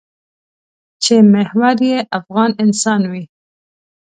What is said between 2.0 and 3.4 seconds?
افغان انسان وي.